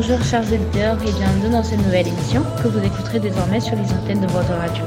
[0.00, 3.92] Bonjour chers auditeurs et bienvenue dans cette nouvelle émission que vous écouterez désormais sur les
[3.92, 4.84] antennes de votre radio.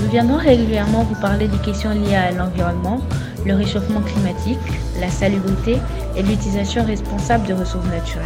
[0.00, 3.00] Nous viendrons régulièrement vous parler des questions liées à l'environnement,
[3.44, 4.60] le réchauffement climatique,
[5.00, 5.78] la salubrité
[6.16, 8.22] et l'utilisation responsable de ressources naturelles.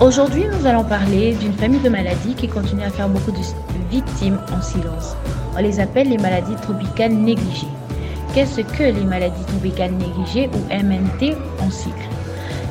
[0.00, 3.44] Aujourd'hui, nous allons parler d'une famille de maladies qui continue à faire beaucoup de
[3.90, 5.16] victimes en silence.
[5.54, 7.68] On les appelle les maladies tropicales négligées.
[8.34, 12.08] Qu'est-ce que les maladies tropicales négligées ou MNT en cycle?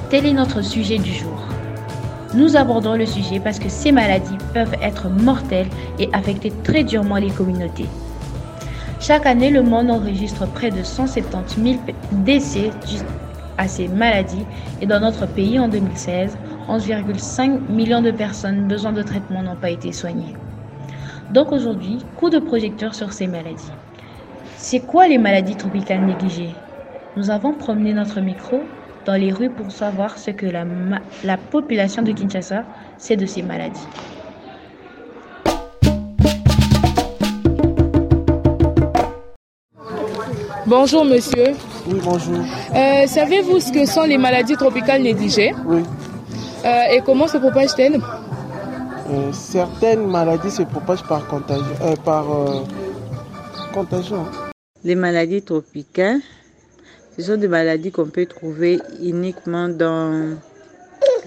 [0.09, 1.32] Tel est notre sujet du jour.
[2.35, 5.69] Nous abordons le sujet parce que ces maladies peuvent être mortelles
[5.99, 7.85] et affecter très durement les communautés.
[8.99, 11.79] Chaque année, le monde enregistre près de 170 000
[12.11, 12.71] décès
[13.57, 14.45] à ces maladies
[14.81, 16.37] et dans notre pays en 2016,
[16.69, 20.35] 11,5 millions de personnes besoin de traitement n'ont pas été soignées.
[21.31, 23.71] Donc aujourd'hui, coup de projecteur sur ces maladies.
[24.57, 26.55] C'est quoi les maladies tropicales négligées?
[27.15, 28.61] Nous avons promené notre micro
[29.05, 30.65] dans les rues pour savoir ce que la,
[31.23, 32.63] la population de Kinshasa
[32.97, 33.87] sait de ces maladies.
[40.65, 41.53] Bonjour monsieur.
[41.87, 42.39] Oui, bonjour.
[42.75, 45.83] Euh, Savez-vous ce que sont les maladies tropicales négligées Oui.
[46.65, 47.99] Euh, et comment se propagent-elles?
[49.09, 51.65] Euh, certaines maladies se propagent par contagion.
[51.81, 52.61] euh, par euh,
[53.73, 54.25] contagion.
[54.85, 56.19] Les maladies tropicales,
[57.17, 60.35] ce sont des maladies qu'on peut trouver uniquement dans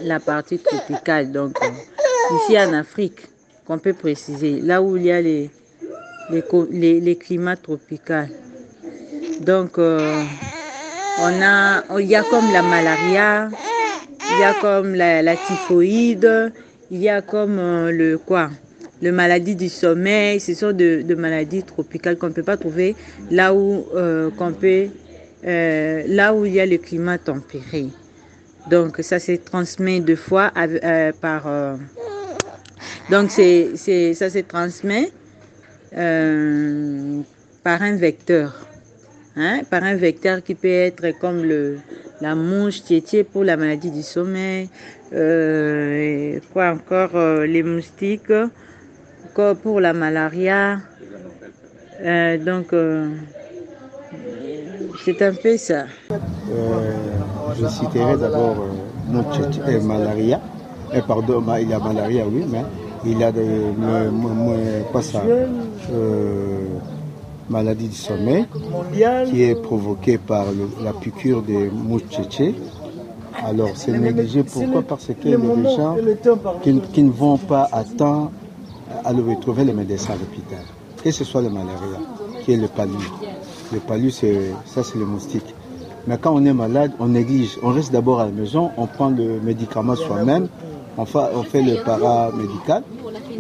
[0.01, 3.21] la partie tropicale, donc euh, ici en Afrique,
[3.67, 5.51] qu'on peut préciser, là où il y a les,
[6.71, 8.27] les, climats tropicaux.
[9.41, 10.23] Donc, euh,
[11.21, 13.49] on a, il y a comme la malaria,
[14.33, 16.53] il y a comme la, typhoïde,
[16.91, 18.51] il y a comme euh, le quoi
[19.03, 22.97] le maladie du sommeil, ce sont de, maladies tropicales qu'on ne peut pas trouver
[23.31, 23.85] là où
[24.39, 24.87] qu'on peut
[25.47, 27.87] euh, là où il y a le climat tempéré.
[28.69, 31.77] Donc ça se transmet deux fois euh, par euh,
[33.11, 35.13] donc c'est ça se transmet
[37.63, 38.67] par un vecteur.
[39.39, 41.79] Hein, par un vecteur qui peut être comme le,
[42.23, 44.71] la mouche tétier pour la maladie du sommeil,
[46.53, 48.33] quoi encore, les moustiques,
[49.27, 50.81] encore pour la malaria.
[52.47, 52.73] Donc,
[55.05, 55.85] c'est un peu ça.
[56.11, 56.93] Euh,
[57.59, 58.57] je citerai d'abord
[59.69, 60.41] euh, malaria.
[60.95, 62.63] Euh, pardon, ma- il y a malaria, oui, mais
[63.05, 65.23] il y a de, me- me- me- quoi ça,
[65.93, 66.59] euh,
[67.49, 68.47] maladie du sommeil
[69.31, 72.55] qui est provoquée par le- la piqûre de mouches tchétchés.
[73.45, 74.83] Alors c'est négligé, pourquoi?
[74.83, 75.37] Parce que les
[75.77, 75.97] gens
[76.63, 78.31] qui, qui ne vont pas à temps
[79.05, 80.65] aller retrouver les médecins à l'hôpital.
[81.03, 81.99] Que ce soit le malaria,
[82.45, 82.93] qui est le palu.
[83.73, 85.55] Le palu, c'est, ça c'est le moustique.
[86.07, 87.59] Mais quand on est malade, on néglige.
[87.63, 90.47] On reste d'abord à la maison, on prend le médicament soi-même,
[90.97, 92.83] on fait, on fait le paramédical.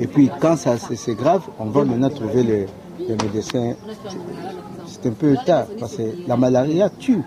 [0.00, 2.66] Et puis quand ça, c'est, grave, on va maintenant trouver le,
[3.09, 3.75] le médecin.
[4.87, 7.20] C'est- un peu tard, parce que la malaria tue.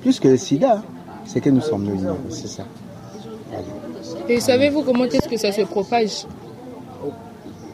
[0.00, 0.82] Plus que le sida,
[1.24, 2.64] c'est que nous sommes ignorants, c'est ça.
[4.28, 6.26] Et savez-vous comment est-ce que ça se propage?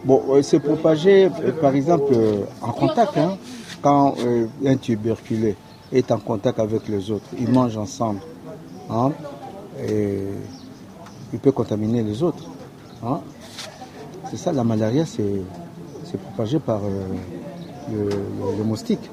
[0.05, 3.17] Bon, euh, c'est propagé, euh, par exemple, euh, en contact.
[3.17, 3.39] hein.
[3.83, 5.55] Quand euh, un tuberculeux
[5.93, 8.21] est en contact avec les autres, ils mangent ensemble.
[8.91, 9.11] hein,
[9.87, 10.25] et
[11.33, 12.45] il peut contaminer les autres.
[13.05, 13.21] hein.
[14.31, 18.09] C'est ça, la malaria, c'est propagé par euh,
[18.59, 19.11] le, moustique.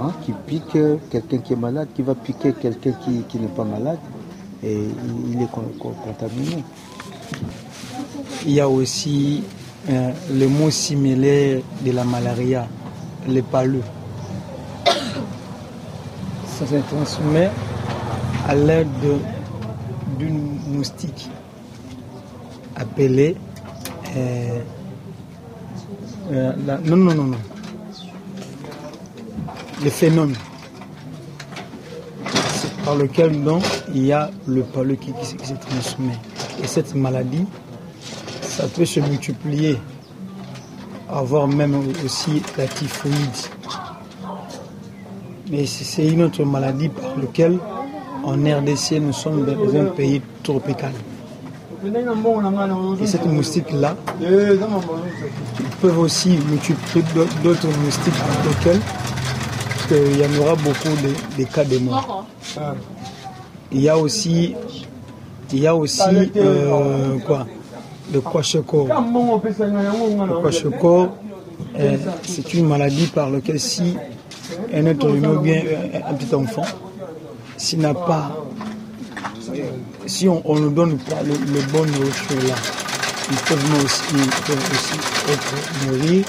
[0.00, 0.76] hein, qui pique
[1.10, 3.98] quelqu'un qui est malade, qui va piquer quelqu'un qui, qui n'est pas malade,
[4.62, 4.78] et
[5.32, 6.64] il, est con- con- contaminé.
[8.46, 9.42] Il y a aussi
[9.88, 12.66] euh, le mot similaire de la malaria,
[13.28, 13.82] le palud.
[14.84, 17.50] Ça se transmet
[18.48, 21.28] à l'aide de- d'une moustique
[22.76, 23.36] appelée.
[24.16, 24.60] euh,
[26.32, 26.52] euh,
[26.84, 27.36] non, non, non, non.
[29.84, 30.36] Le phénomène.
[32.84, 33.62] Par lequel donc,
[33.94, 34.62] il y a le
[35.24, 36.18] se- qui se transmet.
[36.62, 37.46] Et cette maladie,
[38.42, 39.78] ça peut se multiplier,
[41.12, 41.74] avoir même
[42.04, 43.14] aussi la typhoïde.
[45.50, 47.58] Mais c'est une autre maladie par laquelle
[48.22, 50.92] en RDC nous sommes dans un pays tropical.
[53.02, 57.04] Et cette moustique-là, ils peuvent aussi multiplier
[57.42, 58.80] d'autres- moustiques dans lesquels
[59.90, 62.26] il y en aura beaucoup de, de cas de mort.
[63.72, 64.54] Il y a aussi,
[65.52, 66.00] il y a aussi
[66.36, 67.46] euh, quoi,
[68.12, 68.86] le kwashiorkor.
[68.88, 71.08] Le kwashiorkor,
[71.78, 73.96] euh, c'est une maladie par laquelle si
[74.74, 75.62] un être humain ou bien
[76.08, 76.64] un, petit enfant,
[77.56, 78.44] s'il n'a pas
[80.06, 81.34] si on, ne donne pas le,
[81.72, 82.54] bon nourriture là,
[83.30, 84.14] ils peuvent aussi,
[85.28, 86.24] être mourir.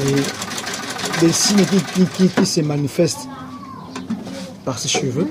[0.00, 3.28] Et des signes qui, qui, qui, se manifestent
[4.64, 5.28] par ses cheveux,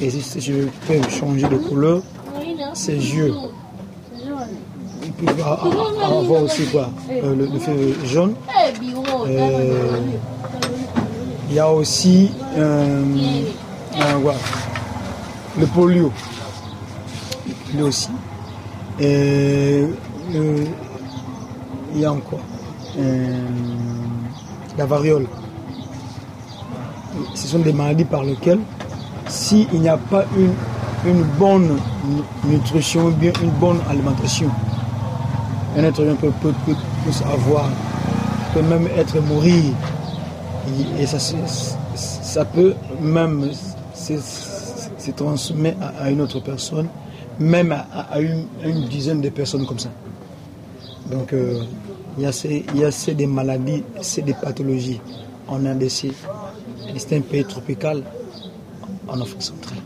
[0.00, 2.02] et ses cheveux peuvent changer de couleur,
[2.74, 3.32] ses yeux,
[4.22, 8.34] ils peuvent a- a- avoir aussi quoi, euh, le, feu jaune.
[9.26, 10.00] Euh,
[11.48, 13.02] il y a aussi euh,
[15.58, 16.12] le polio.
[17.70, 18.10] Polio aussi.
[19.00, 19.84] Et
[20.30, 22.40] il y a encore
[24.76, 25.26] la variole.
[27.34, 28.60] Ce sont des maladies par lesquelles,
[29.26, 30.52] s'il n'y a pas une,
[31.10, 32.22] une bonne nu-
[32.52, 34.48] nutrition, bien une bonne alimentation,
[35.78, 36.28] un être humain peut,
[37.24, 37.70] avoir,
[38.52, 39.72] peut même être mourir.
[40.98, 41.18] Et, ça,
[41.94, 43.50] ça peut même
[43.94, 46.88] se, transmettre à, une autre personne,
[47.38, 48.46] même à, une,
[48.90, 49.90] dizaine de personnes comme ça.
[51.10, 51.62] Donc, euh,
[52.18, 55.00] il y a ces, il y a ces des maladies, c'est des pathologies
[55.46, 55.64] en.
[55.64, 58.02] Et c'est un pays tropical
[59.06, 59.78] en Afrique centrale.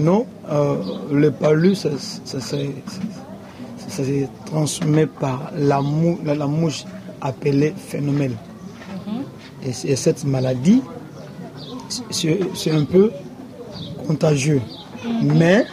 [0.00, 0.76] Non, euh,
[1.12, 1.90] le palu, ça-
[2.24, 2.56] ça-
[3.96, 6.84] ça se transmet par la, mou- la, la mouche
[7.20, 8.34] appelée phénomène.
[9.66, 10.82] Et, c'est- et cette maladie,
[12.10, 13.10] c'est un peu
[14.06, 14.60] contagieux.
[15.22, 15.64] Mais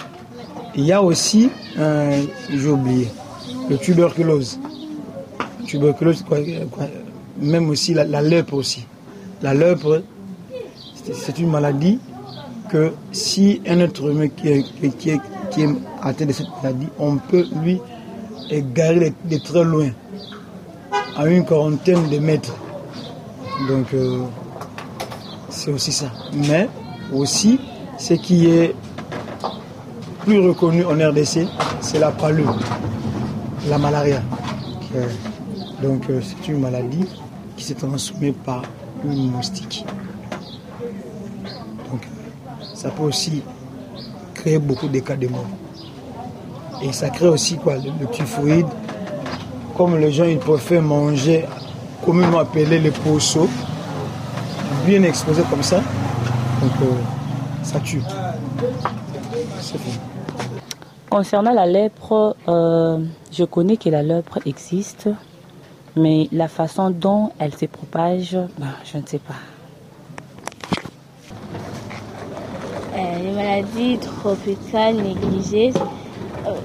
[0.75, 3.07] il y a aussi, euh, j'ai oublié,
[3.69, 4.59] le tuberculose.
[5.65, 6.37] Tuberculose, quoi,
[6.71, 6.85] quoi,
[7.39, 8.85] même aussi la, la lèpre aussi.
[9.41, 10.03] La lèpre,
[11.03, 11.99] c'est- une maladie
[12.69, 15.19] que si un être humain qui est, qui, qui est,
[15.51, 15.69] qui est
[16.01, 17.79] atteint de cette maladie, on peut lui
[18.51, 19.89] égarer de, de très loin,
[21.15, 22.55] à une quarantaine de mètres.
[23.67, 24.25] Donc, euh,
[25.49, 26.11] c'est aussi ça.
[26.33, 26.67] Mais
[27.13, 27.59] aussi,
[27.97, 28.75] ce qui est
[30.19, 31.47] plus reconnu en RDC,
[31.79, 32.45] c'est la palud,
[33.69, 34.21] la malaria.
[35.81, 37.05] Donc, euh, c'est une maladie
[37.55, 38.63] qui se transmet par
[39.05, 39.85] une moustique.
[41.89, 42.01] Donc,
[42.73, 43.41] ça peut aussi
[44.33, 45.47] créer beaucoup de cas de mort.
[46.83, 48.67] Et ça crée aussi quoi, le, le typhoïde.
[49.77, 51.45] Comme les gens ils préfèrent manger,
[52.03, 53.47] communément appelé les poissons,
[54.85, 56.93] bien exposé comme ça, donc euh,
[57.63, 58.01] ça tue.
[59.59, 59.77] C'est.
[61.09, 62.97] Concernant la lèpre, euh,
[63.31, 65.09] je connais que la lèpre existe,
[65.95, 69.35] mais la façon dont elle se propage, ben, je ne sais pas.
[72.95, 75.73] Euh, les maladies tropicales négligées.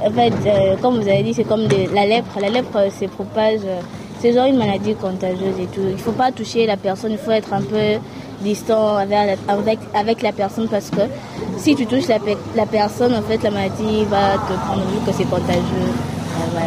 [0.04, 2.38] En fait, euh, comme vous avez dit, c'est comme des- la lèpre.
[2.40, 3.60] La lèpre euh, se propage.
[3.64, 3.80] euh,
[4.20, 5.82] c'est genre une maladie contagieuse et tout.
[5.84, 7.98] Il ne faut pas toucher la personne, il faut être un peu
[8.40, 11.02] distant avec, avec, avec la personne parce que
[11.58, 14.98] si tu touches la, pe- la personne, en fait, la maladie va te prendre vu
[15.06, 15.60] que c'est contagieux.
[15.90, 16.60] Euh,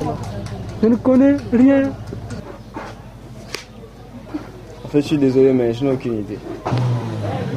[0.00, 0.14] voilà.
[0.82, 1.90] Je ne connais rien.
[4.84, 6.38] En fait, je suis désolé, mais je n'ai aucune idée.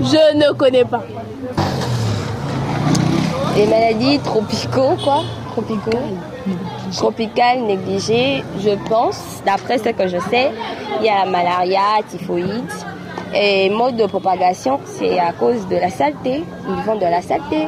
[0.01, 1.03] Je ne connais pas.
[3.55, 5.23] Les maladies tropicaux, quoi.
[5.51, 5.97] Tropicaux.
[6.91, 10.51] Tropicales négligées, je pense, d'après ce que je sais,
[10.99, 12.69] il y a la malaria, typhoïde.
[13.33, 16.43] Et mode de propagation, c'est à cause de la saleté.
[16.67, 17.67] Ils vont de la saleté.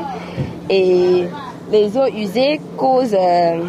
[0.69, 1.23] Et
[1.71, 3.63] les eaux usées causent euh,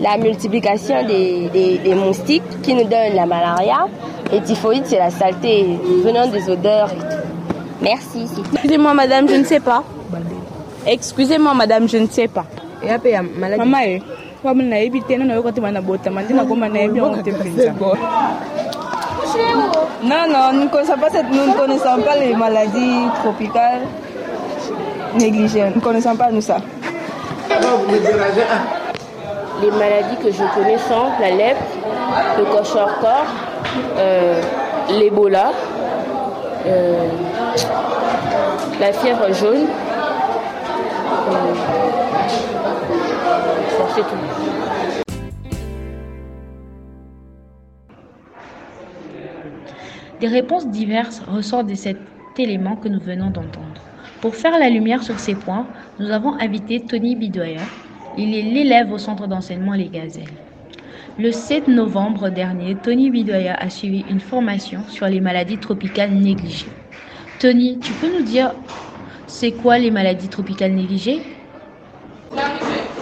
[0.00, 3.86] la multiplication des moustiques qui nous donnent la malaria.
[4.32, 7.52] Et typhoïde, c'est la saleté venant des odeurs et tout.
[7.82, 8.26] Merci.
[8.54, 9.84] Excusez-moi, madame, je ne sais pas.
[10.86, 12.44] Excusez-moi, madame, je ne sais pas.
[13.58, 14.02] Maman, eh,
[14.42, 17.30] comme na yebi te na yokote bana bota mandi na goma na yebi on te
[17.32, 17.72] penza.
[20.02, 23.82] Non, non, nous ne connaissons pas, cette- nous ne connaissons pas les maladies tropicales
[25.18, 25.64] négligées.
[25.70, 26.58] Nous ne connaissons pas nous ça.
[29.62, 31.62] Les maladies que je connais sont la lèpre,
[32.38, 33.26] le cocheur-corps,
[33.98, 34.40] euh,
[35.00, 35.50] l'Ebola,
[36.66, 37.08] euh,
[38.80, 39.66] la fièvre jaune.
[50.20, 51.98] Des réponses diverses ressortent de cet
[52.38, 53.82] élément que nous venons d'entendre.
[54.20, 55.66] Pour faire la lumière sur ces points,
[55.98, 57.62] nous avons invité Tony Bidoya.
[58.16, 60.24] Il est l'élève au centre d'enseignement Les Gazelles.
[61.18, 66.66] Le 7 novembre dernier, Tony Bidoya a suivi une formation sur les maladies tropicales négligées.
[67.38, 68.52] Tony, tu peux nous dire
[69.26, 71.20] c'est quoi les maladies tropicales négligées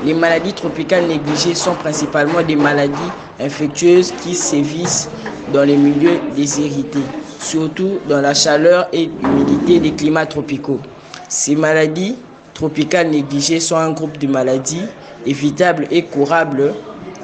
[0.05, 2.93] Les maladies tropicales négligées sont principalement des maladies
[3.41, 5.09] infectieuses qui sévissent
[5.53, 7.03] dans les milieux déshérités,
[7.41, 10.81] surtout dans la chaleur et l'humidité des climats tropicaux.
[11.29, 12.17] Ces maladies
[12.55, 14.85] tropicales négligées sont un groupe de maladies
[15.27, 16.75] évitables et curables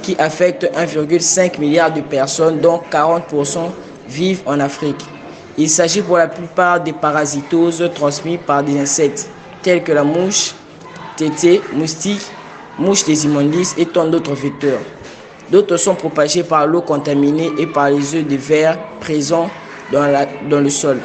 [0.03, 3.71] qui affectent 1,5 milliard de personnes, dont 40%
[4.09, 5.05] vivent en Afrique.
[5.61, 9.29] Il s'agit pour la plupart des parasitoses transmises par des insectes
[9.61, 10.55] tels que la mouche,
[11.17, 12.23] tété, moustique,
[12.79, 14.81] mouche des immondices et tant d'autres vecteurs.
[15.51, 19.51] D'autres sont propagés par l'eau contaminée et par les œufs de verre présents
[19.93, 20.97] dans le sol.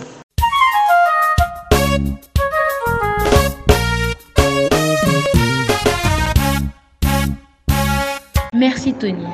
[8.54, 9.26] Merci Tony.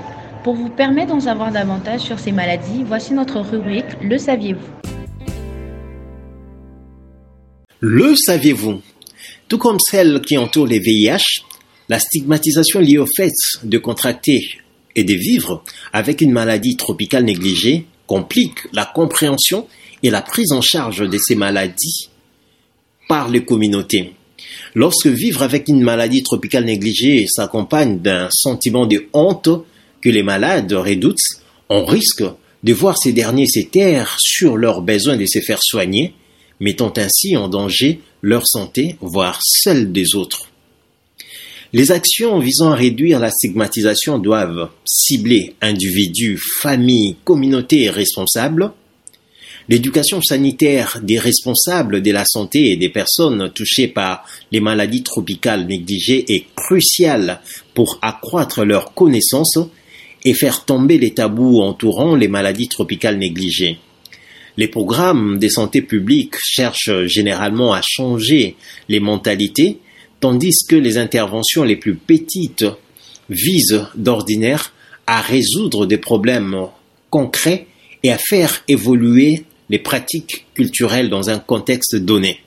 [0.44, 4.89] Pour vous permettre d'en savoir davantage sur ces maladies, voici notre rubrique Le saviez-vous
[7.82, 8.82] Le saviez-vous?
[9.48, 11.44] Tout comme celle qui entoure les VIH,
[11.88, 13.32] la stigmatisation liée au fait
[13.64, 14.50] de contracter
[14.98, 19.66] et de vivre avec une maladie tropicale négligée complique la compréhension
[20.04, 22.10] et la prise en charge de ces maladies
[23.08, 24.14] par les communautés.
[24.76, 29.50] Lorsque vivre avec une maladie tropicale négligée s'accompagne d'un sentiment de honte
[30.02, 31.18] que les malades redoutent,
[31.70, 32.24] on risque
[32.62, 36.14] de voir ces derniers s'éterre sur leur besoin de se faire soigner,
[36.60, 40.50] mettant ainsi en danger leur santé, voire celle des autres.
[41.72, 48.72] Les actions visant à réduire la stigmatisation doivent cibler individus, familles, communautés responsables.
[49.68, 55.68] L'éducation sanitaire des responsables de la santé et des personnes touchées par les maladies tropicales
[55.68, 57.40] négligées est cruciale
[57.76, 59.60] pour accroître leur connaissance
[60.26, 63.78] et faire tomber les tabous entourant les maladies tropicales négligées.
[64.60, 68.58] Les programmes de santé publique cherchent généralement à changer
[68.90, 69.78] les mentalités
[70.20, 72.66] tandis que les interventions les plus petites
[73.30, 74.74] visent d'ordinaire
[75.08, 76.58] à résoudre des problèmes
[77.10, 77.68] concrets
[78.04, 82.42] et à faire évoluer les pratiques culturelles dans un contexte donné.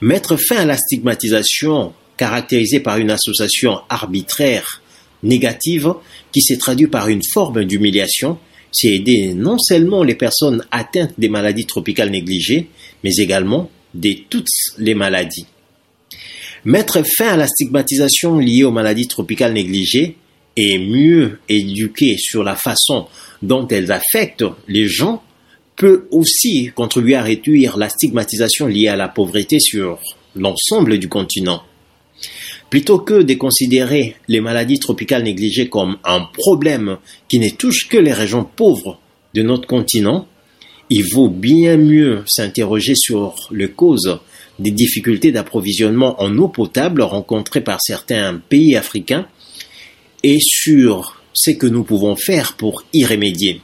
[0.00, 4.82] Mettre fin à la stigmatisation caractérisée par une association arbitraire
[5.24, 5.94] négative
[6.30, 8.38] qui s'est traduite par une forme d'humiliation,
[8.72, 12.68] c'est aider non seulement les personnes atteintes des maladies tropicales négligées,
[13.04, 15.46] mais également de toutes les maladies.
[16.64, 20.16] Mettre fin à la stigmatisation liée aux maladies tropicales négligées
[20.56, 23.06] et mieux éduquer sur la façon
[23.42, 25.22] dont elles affectent les gens
[25.76, 30.00] peut aussi contribuer à réduire la stigmatisation liée à la pauvreté sur
[30.34, 31.62] l'ensemble du continent.
[32.70, 37.96] Plutôt que de considérer les maladies tropicales négligées comme un problème qui ne touche que
[37.96, 38.98] les régions pauvres
[39.34, 40.26] de notre continent,
[40.90, 44.18] il vaut bien mieux s'interroger sur les causes
[44.58, 49.26] des difficultés d'approvisionnement en eau potable rencontrées par certains pays africains
[50.22, 53.60] et sur ce que nous pouvons faire pour y remédier.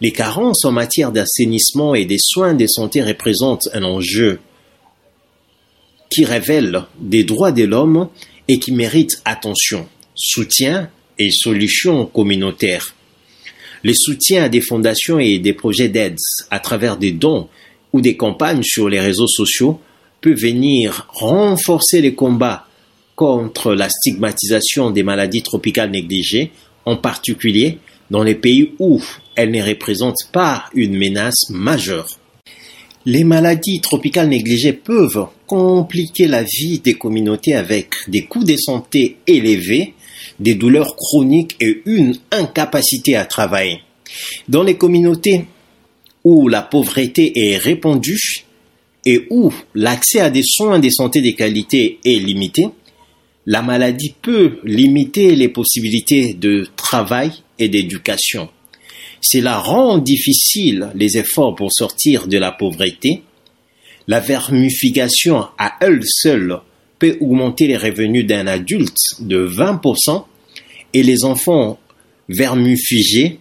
[0.00, 4.38] Les carences en matière d'assainissement et des soins de santé représentent un enjeu
[6.10, 8.08] qui révèle des droits de l'homme
[8.48, 12.94] et qui mérite attention, soutien et solutions communautaires.
[13.84, 16.16] Les soutiens à des fondations et des projets d'aide
[16.50, 17.48] à travers des dons
[17.92, 19.80] ou des campagnes sur les réseaux sociaux
[20.20, 22.66] peut venir renforcer les combats
[23.14, 26.52] contre la stigmatisation des maladies tropicales négligées,
[26.84, 27.78] en particulier
[28.10, 29.02] dans les pays où
[29.36, 32.08] elles ne représentent pas une menace majeure.
[33.08, 39.16] Les maladies tropicales négligées peuvent compliquer la vie des communautés avec des coûts de santé
[39.26, 39.94] élevés,
[40.38, 43.78] des douleurs chroniques et une incapacité à travailler.
[44.46, 45.46] Dans les communautés
[46.22, 48.44] où la pauvreté est répandue,
[49.06, 52.66] et où l'accès à des soins de santé de qualité est limité,
[53.46, 58.50] la maladie peut limiter les possibilités de travail et d'éducation.
[59.20, 63.22] Cela rend difficile les efforts pour sortir de la pauvreté.
[64.06, 66.60] La vermification à elle seule
[66.98, 70.24] peut augmenter les revenus d'un adulte de 20%
[70.94, 71.78] et les enfants
[72.28, 73.38] vermifugés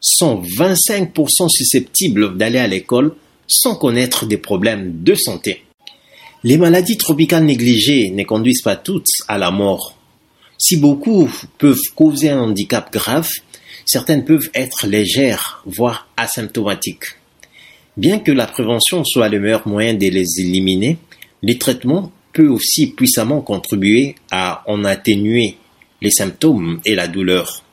[0.00, 3.14] sont 25% susceptibles d'aller à l'école
[3.46, 5.64] sans connaître des problèmes de santé.
[6.42, 9.96] Les maladies tropicales négligées ne conduisent pas toutes à la mort.
[10.56, 13.30] Si beaucoup peuvent causer un handicap grave,
[13.84, 17.16] certaines peuvent être légères, voire asymptomatiques.
[17.96, 20.98] Bien que la prévention soit le meilleur moyen de les éliminer,
[21.42, 25.56] les traitements peuvent aussi puissamment contribuer à en atténuer
[26.00, 27.64] les symptômes et la douleur.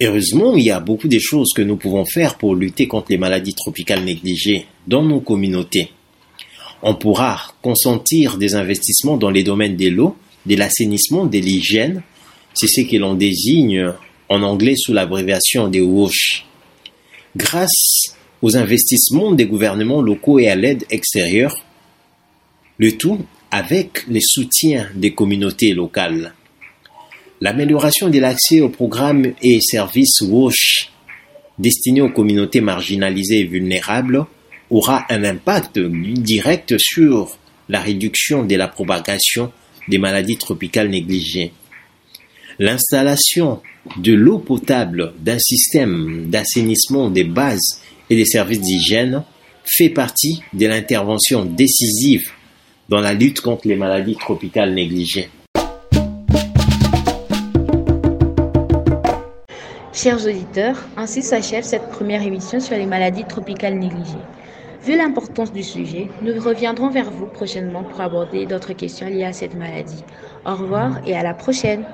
[0.00, 3.18] Heureusement, il y a beaucoup de choses que nous pouvons faire pour lutter contre les
[3.18, 5.90] maladies tropicales négligées dans nos communautés.
[6.82, 10.16] On pourra consentir des investissements dans les domaines de l'eau,
[10.46, 12.02] de l'assainissement, de l'hygiène,
[12.54, 13.92] c'est ce que l'on désigne
[14.28, 16.44] en anglais sous l'abréviation des WASH.
[17.36, 21.54] Grâce aux investissements des gouvernements locaux et à l'aide extérieure,
[22.78, 26.34] le tout avec le soutien des communautés locales.
[27.40, 30.90] L'amélioration de l'accès aux programmes et services WASH
[31.58, 34.26] destinés aux communautés marginalisées et vulnérables
[34.70, 39.52] aura un impact direct sur la réduction de la propagation
[39.88, 41.52] des maladies tropicales négligées.
[42.60, 43.60] L'installation
[43.98, 49.22] de l'eau potable d'un système d'assainissement des bases et des services d'hygiène
[49.64, 52.32] fait partie de l'intervention décisive
[52.88, 55.28] dans la lutte contre les maladies tropicales négligées.
[59.92, 64.24] Chers auditeurs, ainsi s'achève cette première émission sur les maladies tropicales négligées.
[64.84, 69.32] Vu l'importance du sujet, nous reviendrons vers vous prochainement pour aborder d'autres questions liées à
[69.32, 70.02] cette maladie.
[70.44, 71.84] Au revoir et à la prochaine.